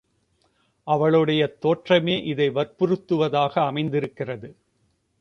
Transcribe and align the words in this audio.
அவளுடைய 0.87 1.57
தோற்றமே 1.61 2.23
இதை 2.25 2.49
வற்புறுத்துவதாக 2.49 3.53
அமைந்திருக்கிறது. 3.65 4.57